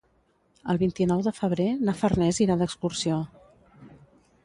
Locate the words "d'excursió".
2.63-3.25